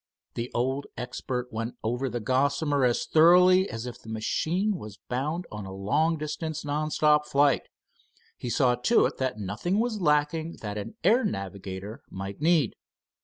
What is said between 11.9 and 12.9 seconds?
might need.